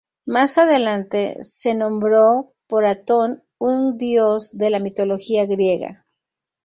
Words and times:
Más 0.25 0.57
adelante 0.57 1.37
se 1.43 1.75
nombró 1.75 2.55
por 2.65 2.87
Atón, 2.87 3.43
un 3.59 3.99
dios 3.99 4.57
de 4.57 4.71
la 4.71 4.79
mitología 4.79 5.45
griega. 5.45 6.07